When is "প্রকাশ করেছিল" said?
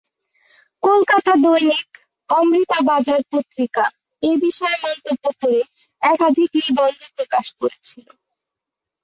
7.17-8.05